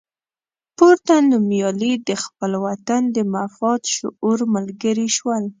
[0.77, 5.43] پورته نومیالي د خپل وطن د مفاد شعور ملګري شول.